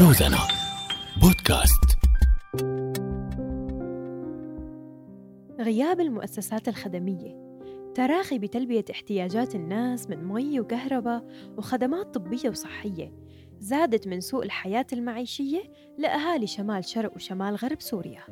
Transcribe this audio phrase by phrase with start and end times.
[0.00, 0.38] روزانا
[1.22, 1.98] بودكاست.
[5.60, 7.60] غياب المؤسسات الخدمية.
[7.94, 11.24] تراخي بتلبية احتياجات الناس من مي وكهرباء
[11.56, 13.12] وخدمات طبية وصحية
[13.60, 15.62] زادت من سوء الحياة المعيشية
[15.98, 18.22] لأهالي شمال شرق وشمال غرب سوريا.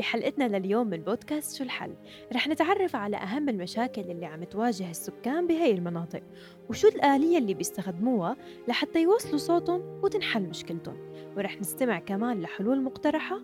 [0.00, 1.94] بحلقتنا لليوم من بودكاست شو الحل؟
[2.32, 6.22] رح نتعرف على أهم المشاكل اللي عم تواجه السكان بهي المناطق
[6.70, 8.36] وشو الآلية اللي بيستخدموها
[8.68, 10.96] لحتى يوصلوا صوتهم وتنحل مشكلتهم؟
[11.36, 13.40] ورح نستمع كمان لحلول مقترحة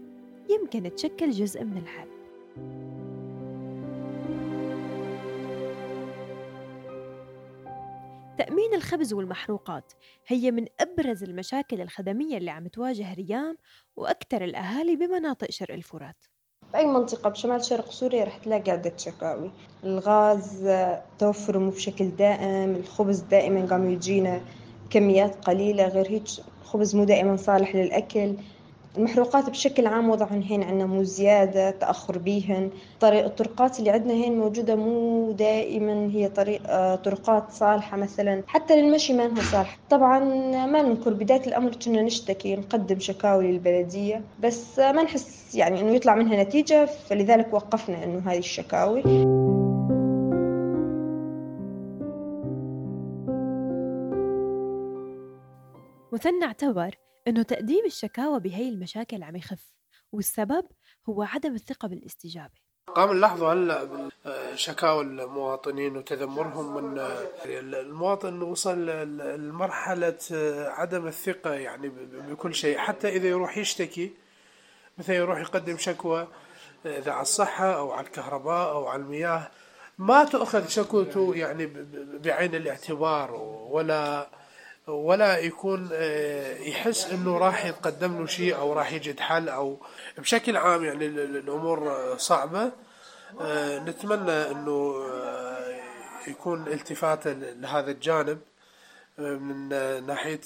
[0.50, 2.08] يمكن تشكل جزء من الحل.
[8.38, 9.92] تأمين الخبز والمحروقات
[10.26, 13.56] هي من أبرز المشاكل الخدمية اللي عم تواجه ريام
[13.96, 16.26] وأكثر الأهالي بمناطق شرق الفرات.
[16.72, 19.50] بأي منطقة؟ بشمال شرق سوريا رح تلاقي عدة شكاوي
[19.84, 20.68] الغاز
[21.18, 24.40] توفره مو بشكل دائم الخبز دائما قام يجينا
[24.90, 26.24] كميات قليلة غير هيك
[26.62, 28.36] الخبز مو دائما صالح للأكل.
[28.98, 32.70] المحروقات بشكل عام وضعهم هين عندنا مو زيادة تأخر بيهن.
[33.00, 38.42] طريق الطرقات اللي عندنا هين موجودة مو دائما هي طريق آه، طرقات صالحة مثلا.
[38.46, 40.18] حتى للمشي ما انها صالحة طبعا
[40.66, 46.14] ما ننكر بداية الأمر كنا نشتكي نقدم شكاوي للبلدية بس ما نحس يعني إنه يطلع
[46.14, 49.02] منها نتيجة فلذلك وقفنا إنه هذه الشكاوي.
[56.12, 59.72] مثنى اعتبر إنه تقديم الشكاوى بهي المشاكل عم يخف
[60.12, 60.64] والسبب
[61.08, 62.66] هو عدم الثقة بالاستجابة.
[62.94, 64.08] قام نلاحظوا هلأ
[64.54, 66.98] شكاوى المواطنين وتذمرهم من
[67.44, 68.86] المواطن وصل
[69.18, 70.18] لمرحلة
[70.66, 71.88] عدم الثقة يعني
[72.28, 72.78] بكل شيء.
[72.78, 74.12] حتى إذا يروح يشتكي
[74.98, 76.28] مثلا يروح يقدم شكوى
[76.86, 79.50] إذا على الصحة أو على الكهرباء أو على المياه
[79.98, 81.66] ما تؤخذ شكوته يعني
[82.24, 83.34] بعين الاعتبار
[83.70, 84.28] ولا
[84.86, 89.80] ولا يكون آه، يحس إنه راح يتقدم له شيء أو راح يجد حل أو
[90.18, 92.72] بشكل عام يعني الأمور صعبة.
[93.40, 95.80] آه، نتمنى إنه آه،
[96.28, 98.38] يكون التفات لهذا الجانب
[99.18, 99.68] من
[100.06, 100.40] ناحية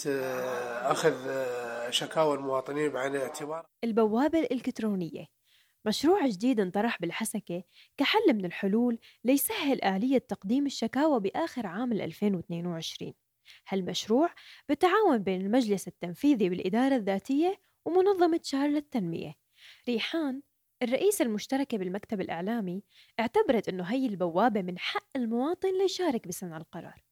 [0.90, 1.14] أخذ
[1.90, 3.66] شكاوى المواطنين بعين الاعتبار.
[3.84, 5.26] البوابة الإلكترونية.
[5.84, 7.62] مشروع جديد انطرح بالحسكة
[7.96, 13.14] كحل من الحلول ليسهل آلية تقديم الشكاوى بآخر عام 2022
[13.68, 14.28] هالمشروع
[14.68, 19.34] بالتعاون بين المجلس التنفيذي بالإدارة الذاتية ومنظمة شهر للتنمية
[19.88, 20.42] ريحان
[20.82, 22.82] الرئيسة المشتركة بالمكتب الإعلامي
[23.20, 27.04] اعتبرت أنه هي البوابة من حق المواطن ليشارك بصنع القرار.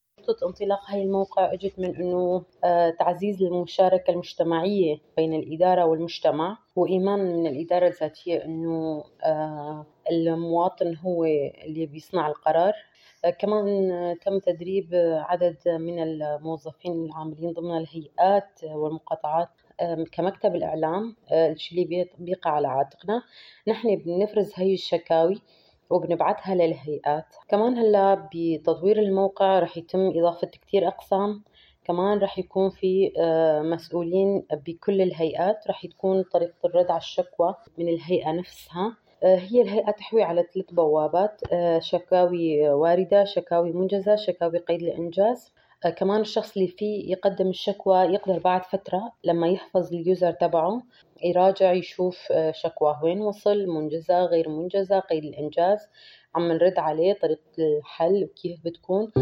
[0.43, 7.47] انطلاق هاي الموقع أجت من إنه آه، تعزيز المشاركة المجتمعية بين الإدارة والمجتمع وإيمان من
[7.47, 11.25] الإدارة الذاتية إنه آه، المواطن هو
[11.65, 12.73] اللي بيصنع القرار.
[13.39, 14.89] كمان تم تدريب
[15.29, 19.49] عدد من الموظفين العاملين ضمن الهيئات والمقاطعات
[20.13, 23.23] كمكتب الإعلام الشيء اللي بيقع على عاتقنا.
[23.69, 25.43] نحن بنفرز هي الشكاوي
[25.91, 27.35] وبنبعثها للهيئات.
[27.49, 31.45] كمان هلا بتطوير الموقع رح يتم إضافة كتير أقسام.
[31.85, 33.13] كمان رح يكون في
[33.65, 35.69] مسؤولين بكل الهيئات.
[35.69, 38.87] رح تكون طريقة الرد على الشكوى من الهيئة نفسها.
[38.87, 45.53] آه، هي الهيئة تحوي على ثلاث بوابات آه، شكاوي واردة شكاوي منجزة شكاوي قيد الإنجاز
[45.85, 50.83] آه، كمان الشخص اللي فيه يقدم الشكوى يقدر بعد فترة لما يحفظ اليوزر تبعه
[51.25, 55.79] يراجع يشوف شكواه وين وصل منجزة غير منجزة قيد الإنجاز
[56.35, 59.13] عم نرد عليه طريقة الحل وكيف بتكون.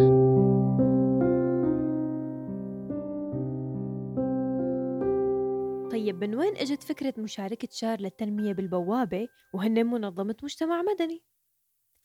[6.06, 11.22] طيب من وين إجت فكرة مشاركة شار للتنمية بالبوابة وهن منظمة مجتمع مدني؟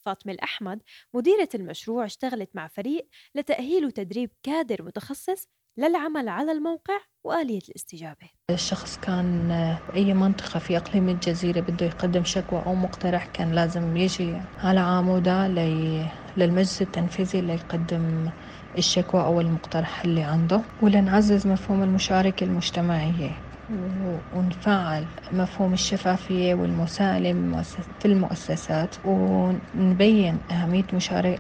[0.05, 0.79] فاطمة الأحمد
[1.13, 5.47] مديرة المشروع اشتغلت مع فريق لتأهيل وتدريب كادر متخصص
[5.77, 9.47] للعمل على الموقع وآلية الاستجابة الشخص كان
[9.89, 15.47] بأي منطقة في إقليم الجزيرة بده يقدم شكوى أو مقترح كان لازم يجي على عمودة
[15.47, 16.05] لي
[16.37, 18.29] للمجلس التنفيذي ليقدم
[18.77, 27.61] الشكوى أو المقترح اللي عنده ولنعزز مفهوم المشاركة المجتمعية ونفعل مفهوم الشفافية والمساءلة
[27.99, 30.85] في المؤسسات ونبين أهمية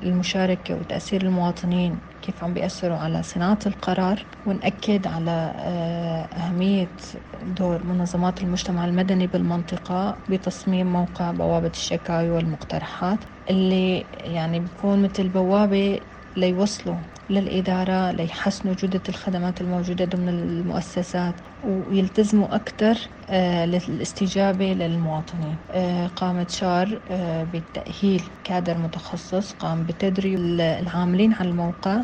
[0.03, 6.95] المشاركة وتأثير المواطنين كيف عم بيأثروا على صناعة القرار ونأكد على آه، أهمية
[7.41, 13.19] دور منظمات المجتمع المدني بالمنطقة بتصميم موقع بوابة الشكاوي والمقترحات
[13.49, 15.99] اللي يعني بيكون مثل بوابة
[16.35, 16.97] ليوصلوا
[17.29, 21.41] للإدارة ليحسنوا جودة الخدمات الموجودة ضمن المؤسسات.
[21.63, 22.97] ويلتزموا أكثر
[23.29, 25.57] آه، للاستجابة للمواطنين.
[25.71, 32.01] آه، قامت شار آه، بالتأهيل كادر متخصص قام بتدريب العاملين على الموقع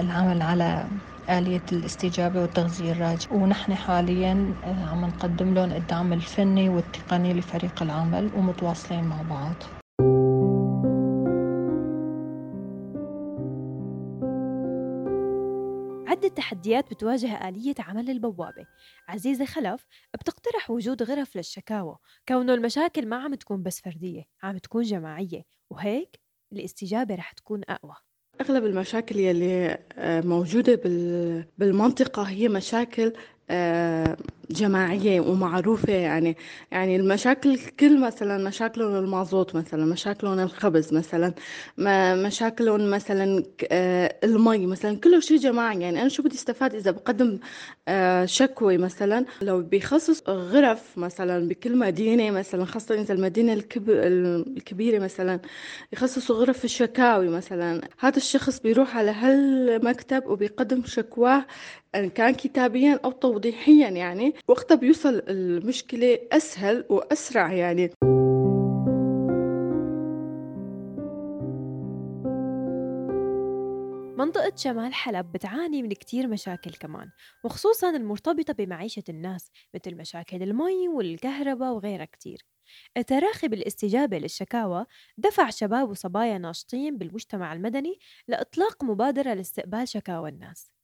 [0.00, 0.88] العمل على
[1.30, 9.04] آلية الاستجابة والتغذية الراجع ونحن حاليا عم نقدم لهم الدعم الفني والتقني لفريق العمل ومتواصلين
[9.04, 9.62] مع بعض.
[16.26, 18.66] عدة تحديات بتواجه آلية عمل البوابة.
[19.08, 21.96] عزيزة خلف بتقترح وجود غرف للشكاوى.
[22.28, 25.42] كونه المشاكل ما عم تكون بس فردية عم تكون جماعية.
[25.70, 26.20] وهيك
[26.52, 27.96] الاستجابة رح تكون أقوى.
[28.40, 30.80] أغلب المشاكل يلي آه، موجودة
[31.58, 33.12] بالمنطقة هي مشاكل
[33.50, 34.16] آه،
[34.50, 36.36] جماعية ومعروفة يعني
[36.72, 41.34] يعني المشاكل كل مثلا مشاكلهم المازوت مثلا مشاكلهم الخبز مثلا
[42.26, 45.80] مشاكلهم مثلا آه، المي مثلا كله شيء جماعي.
[45.80, 47.38] يعني أنا شو بدي استفاد إذا بقدم
[47.88, 53.52] آه، شكوى مثلا؟ لو بيخصص غرف مثلا بكل مدينة مثلا خاصة إذا المدينة
[53.88, 55.40] الكبيرة مثلا
[55.92, 57.88] يخصصوا غرف الشكاوي مثلا.
[57.98, 61.46] هذا الشخص بيروح على هالمكتب وبيقدم شكواه
[61.94, 64.34] إن كان كتابيا أو توضيحيا يعني.
[64.48, 67.90] وقتها بيوصل المشكلة أسهل وأسرع يعني.
[74.18, 77.10] منطقة شمال حلب بتعاني من كتير مشاكل كمان
[77.44, 82.46] وخصوصا المرتبطة بمعيشة الناس مثل مشاكل المي والكهرباء وغيرها كتير.
[82.96, 84.86] التراخي بالاستجابة للشكاوى
[85.18, 87.98] دفع شباب وصبايا ناشطين بالمجتمع المدني
[88.28, 90.75] لإطلاق مبادرة لاستقبال شكاوى الناس.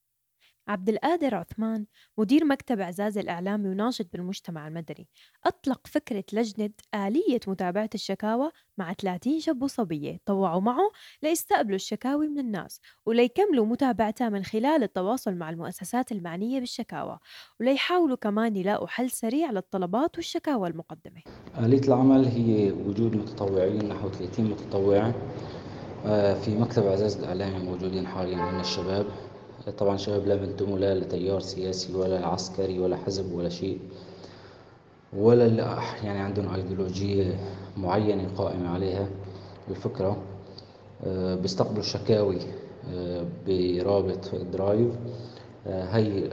[0.69, 1.87] عبد القادر عثمان
[2.19, 5.09] مدير مكتب إعزاز الإعلامي وناشط بالمجتمع المدني
[5.47, 10.91] أطلق فكرة لجنة آلية متابعة الشكاوى مع 30 شاب وصبية طوعوا معه
[11.23, 17.19] ليستقبلوا الشكاوي من الناس وليكملوا متابعتها من خلال التواصل مع المؤسسات المعنية بالشكاوى
[17.61, 21.23] وليحاولوا كمان يلاقوا حل سريع للطلبات والشكاوى المقدمة.
[21.59, 25.13] آلية العمل هي وجود متطوعين نحو 30 متطوع
[26.07, 29.07] آه، في مكتب إعزاز الإعلامي موجودين حاليا من الشباب.
[29.71, 33.79] طبعا شباب لا ينتموا لا لتيار سياسي ولا عسكري ولا حزب ولا شيء
[35.17, 35.47] ولا
[36.05, 37.41] يعني عندهم ايديولوجية
[37.77, 39.09] معينة قائمة عليها
[39.71, 40.17] الفكرة.
[41.07, 42.39] آه، بيستقبلوا الشكاوي
[42.95, 44.91] آه، برابط درايف
[45.67, 46.29] آه، هي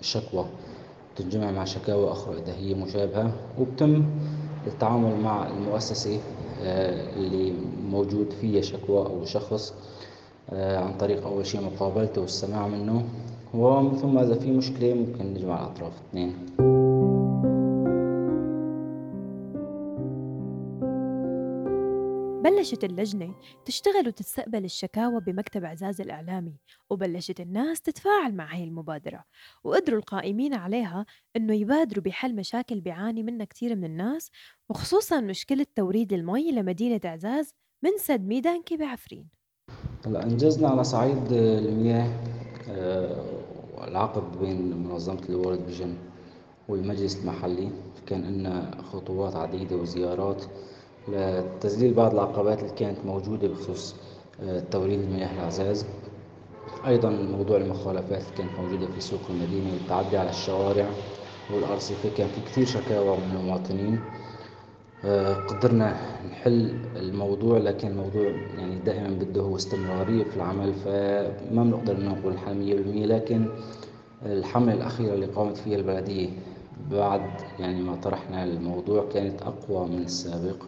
[0.00, 0.46] الشكوى
[1.16, 4.04] تنجمع مع شكاوى أخرى إذا هي مشابهة وبتم
[4.66, 6.20] التعامل مع المؤسسة
[7.16, 7.52] اللي
[7.90, 9.74] موجود فيها شكوى أو شخص
[10.52, 13.08] عن طريق أول شيء مقابلته والسماع منه.
[13.54, 16.32] ومن ثم إذا في مشكلة ممكن نجمع الأطراف اثنين.
[22.44, 23.34] بلشت اللجنة
[23.64, 26.56] تشتغل وتستقبل الشكاوى بمكتب إعزاز الإعلامي
[26.90, 29.24] وبلشت الناس تتفاعل مع هاي المبادرة
[29.64, 31.06] وقدروا القائمين عليها
[31.36, 34.30] إنه يبادروا بحل مشاكل بيعاني منها كتير من الناس
[34.68, 39.41] وخصوصا مشكلة توريد المي لمدينة إعزاز من سد ميدانكي بعفرين
[40.06, 42.08] هلا أنجزنا على صعيد المياه
[42.70, 43.16] آه،
[43.88, 45.94] العقد بين منظمة الورد فيجن
[46.68, 47.68] والمجلس المحلي.
[48.06, 50.42] كان لنا خطوات عديدة وزيارات
[51.08, 53.94] لتذليل بعض العقبات اللي كانت موجودة بخصوص
[54.42, 55.86] آه، توريد المياه العزاز.
[56.86, 60.86] أيضا موضوع المخالفات اللي كانت موجودة في سوق المدينة والتعدي على الشوارع
[61.54, 62.08] والأرصفة.
[62.16, 64.00] كان في كثير شكاوى من المواطنين.
[65.48, 65.96] قدرنا
[66.30, 72.54] نحل الموضوع لكن الموضوع يعني دائما بده هو استمرارية في العمل فما بنقدر نقول الحل
[72.54, 73.06] مية بالمية.
[73.06, 73.46] لكن
[74.26, 76.28] الحملة الأخيرة اللي قامت فيها البلدية
[76.90, 80.64] بعد يعني ما طرحنا الموضوع كانت أقوى من السابق.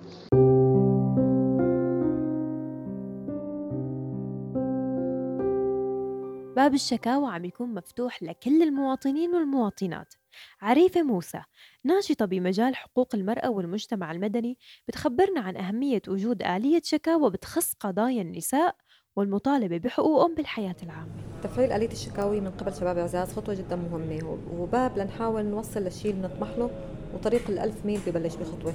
[6.57, 10.15] باب الشكاوى عم يكون مفتوح لكل المواطنين والمواطنات.
[10.63, 11.43] عريفة موسى
[11.85, 18.77] ناشطة بمجال حقوق المرأة والمجتمع المدني بتخبرنا عن أهمية وجود آلية شكاوى بتخص قضايا النساء
[19.17, 21.11] والمطالبة بحقوقهم بالحياة العامة.
[21.43, 26.23] تفعيل آلية الشكاوي من قبل شباب إعزاز خطوة جدا مهمة وباب لنحاول نوصل للشيء اللي
[26.29, 26.71] نطمح له
[27.15, 28.73] وطريق الألف ميل ببلش بخطوة.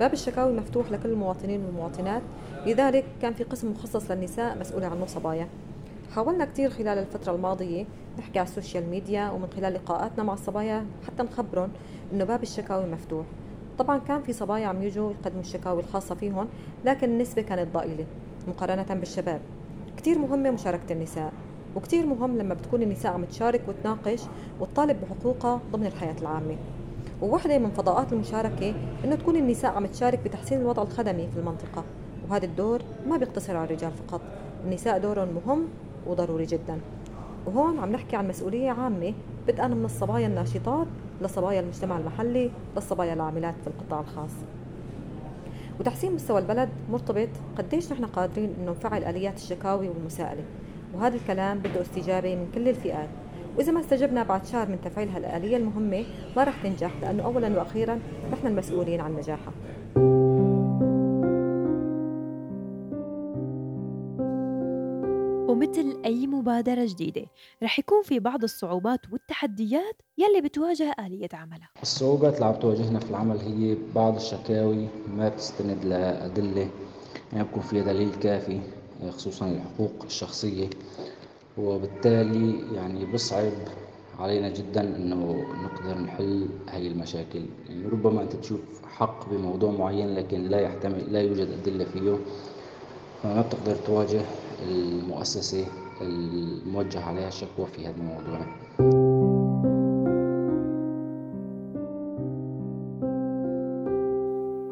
[0.00, 2.22] باب الشكاوي مفتوح لكل المواطنين والمواطنات
[2.66, 5.48] لذلك كان في قسم مخصص للنساء مسؤولة عنه صبايا
[6.14, 7.84] حاولنا كثير خلال الفترة الماضية
[8.18, 11.70] نحكي على السوشيال ميديا ومن خلال لقاءاتنا مع الصبايا حتى نخبرهم
[12.12, 13.26] إنه باب الشكاوي مفتوح.
[13.78, 16.48] طبعا كان في صبايا عم يجوا يقدموا الشكاوي الخاصة فيهم
[16.84, 18.06] لكن النسبة كانت ضئيلة
[18.48, 19.40] مقارنة بالشباب.
[19.96, 21.32] كثير مهمة مشاركة النساء
[21.76, 24.22] وكثير مهم لما بتكون النساء عم تشارك وتناقش
[24.60, 26.56] وتطالب بحقوقها ضمن الحياة العامة.
[27.22, 31.84] وواحدة من فضاءات المشاركة إنه تكون النساء عم تشارك بتحسين الوضع الخدمي في المنطقة
[32.30, 34.20] وهذا الدور ما بيقتصر على الرجال فقط.
[34.64, 35.68] النساء دورهم مهم
[36.06, 36.80] وضروري جدا.
[37.46, 39.14] وهون عم نحكي عن مسؤولية عامة
[39.48, 40.86] بدءا من الصبايا الناشطات
[41.22, 44.30] لصبايا المجتمع المحلي للصبايا العاملات في القطاع الخاص.
[45.80, 50.42] وتحسين مستوى البلد مرتبط قديش نحن قادرين إنه نفعل آليات الشكاوي والمساءلة.
[50.94, 53.08] وهذا الكلام بده استجابة من كل الفئات.
[53.56, 56.04] وإذا ما استجبنا بعد شهر من تفعيل هالآلية المهمة
[56.36, 57.98] ما رح تنجح لأنه أولا وأخيرا
[58.32, 59.52] نحن المسؤولين عن نجاحها.
[65.48, 67.26] ومثل أي مبادرة جديدة
[67.62, 71.68] رح يكون في بعض الصعوبات والتحديات يلي بتواجه آلية عملها.
[71.82, 76.70] الصعوبات اللي عم تواجهنا في العمل هي بعض الشكاوي ما بتستند لأدلة
[77.32, 78.60] يعني بكون فيها دليل كافي
[79.10, 80.70] خصوصا الحقوق الشخصية.
[81.58, 83.52] وبالتالي يعني بصعب
[84.18, 87.42] علينا جدا إنه نقدر نحل هاي المشاكل.
[87.68, 88.60] يعني ربما أنت تشوف
[88.96, 92.18] حق بموضوع معين لكن لا يحتمل لا يوجد أدلة فيه.
[93.22, 94.22] فما بتقدر تواجه
[94.62, 95.66] المؤسسة
[96.00, 98.46] الموجه عليها الشكوى في هذا الموضوع.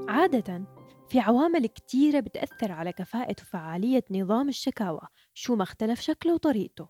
[0.09, 0.65] عادة
[1.09, 5.01] في عوامل كتيرة بتأثر على كفاءة وفعالية نظام الشكاوى
[5.35, 6.89] شو ما اختلف شكله وطريقته.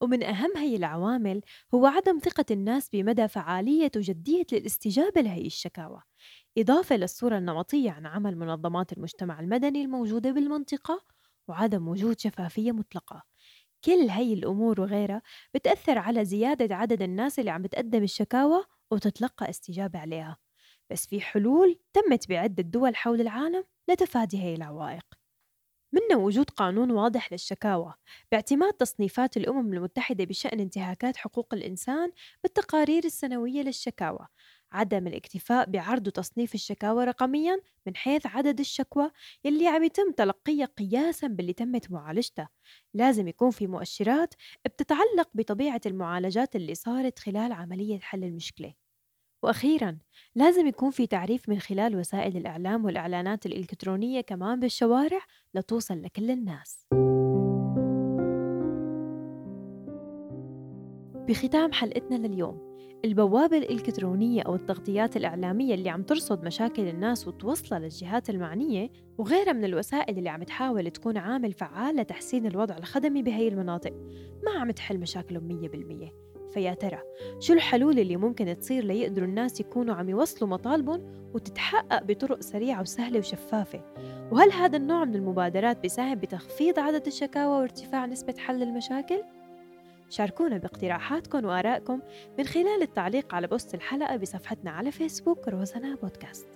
[0.00, 1.40] ومن أهم هي العوامل
[1.74, 6.02] هو عدم ثقة الناس بمدى فعالية وجدية الاستجابة لهي الشكاوى.
[6.58, 11.04] إضافة للصورة النمطية عن عمل منظمات المجتمع المدني الموجودة بالمنطقة
[11.48, 13.22] وعدم وجود شفافية مطلقة.
[13.84, 15.22] كل هي الأمور وغيرها
[15.54, 20.36] بتأثر على زيادة عدد الناس اللي عم بتقدم الشكاوى وتتلقى استجابة عليها.
[20.90, 25.04] بس في حلول تمت بعدة دول حول العالم لتفادي هي العوائق.
[25.92, 27.94] منها وجود قانون واضح للشكاوى
[28.32, 34.26] باعتماد تصنيفات الأمم المتحدة بشأن انتهاكات حقوق الإنسان بالتقارير السنوية للشكاوى
[34.72, 39.10] عدم الاكتفاء بعرض تصنيف الشكاوى رقميا من حيث عدد الشكوى
[39.44, 42.48] يلي عم يتم تلقيها قياسا باللي تمت معالجتها
[42.94, 48.74] لازم يكون في مؤشرات بتتعلق بطبيعة المعالجات اللي صارت خلال عملية حل المشكلة.
[49.42, 49.98] وأخيرا
[50.34, 55.20] لازم يكون في تعريف من خلال وسائل الإعلام والإعلانات الإلكترونية كمان بالشوارع
[55.54, 56.86] لتوصل لكل الناس.
[61.28, 62.76] بختام حلقتنا لليوم.
[63.04, 69.64] البوابة الإلكترونية أو التغطيات الإعلامية اللي عم ترصد مشاكل الناس وتوصلها للجهات المعنية وغيرها من
[69.64, 73.92] الوسائل اللي عم تحاول تكون عامل فعال لتحسين الوضع الخدمي بهي المناطق
[74.44, 76.12] ما عم تحل مشاكلهم مية بالمية.
[76.54, 76.98] فيا ترى
[77.40, 83.18] شو الحلول اللي ممكن تصير ليقدروا الناس يكونوا عم يوصلوا مطالبهم وتتحقق بطرق سريعة وسهلة
[83.18, 83.80] وشفافة؟
[84.32, 89.22] وهل هذا النوع من المبادرات بيساهم بتخفيض عدد الشكاوى وارتفاع نسبة حل المشاكل؟
[90.10, 92.00] شاركونا باقتراحاتكم وآرائكم
[92.38, 96.46] من خلال التعليق على post الحلقة بصفحتنا على فيسبوك روزانا بودكاست.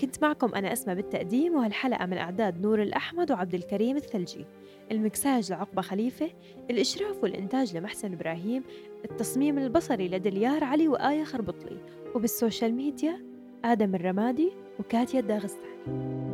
[0.00, 4.46] كنت معكم أنا أسمى بالتقديم وهالحلقة من أعداد نور الأحمد وعبد الكريم الثلجي.
[4.90, 6.30] المكساج لعقبة خليفة
[6.70, 8.62] الإشراف والإنتاج لمحسن إبراهيم
[9.04, 11.78] التصميم البصري لدليار علي وآية خربطلي
[12.14, 13.20] وبال social media
[13.64, 16.29] آدم الرمادي وكاتيا الداغستاني.